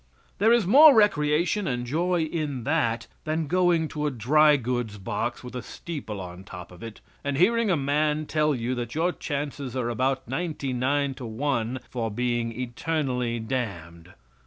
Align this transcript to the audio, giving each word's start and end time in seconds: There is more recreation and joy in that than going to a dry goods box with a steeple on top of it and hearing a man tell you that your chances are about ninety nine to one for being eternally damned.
There 0.39 0.51
is 0.51 0.65
more 0.65 0.95
recreation 0.95 1.67
and 1.67 1.85
joy 1.85 2.23
in 2.23 2.63
that 2.63 3.05
than 3.23 3.45
going 3.45 3.87
to 3.89 4.07
a 4.07 4.09
dry 4.09 4.57
goods 4.57 4.97
box 4.97 5.43
with 5.43 5.53
a 5.55 5.61
steeple 5.61 6.19
on 6.19 6.43
top 6.43 6.71
of 6.71 6.81
it 6.81 7.01
and 7.23 7.37
hearing 7.37 7.69
a 7.69 7.77
man 7.77 8.25
tell 8.25 8.55
you 8.55 8.73
that 8.73 8.95
your 8.95 9.11
chances 9.11 9.75
are 9.77 9.89
about 9.89 10.27
ninety 10.27 10.73
nine 10.73 11.13
to 11.13 11.25
one 11.27 11.81
for 11.87 12.09
being 12.09 12.51
eternally 12.51 13.39
damned. 13.39 14.11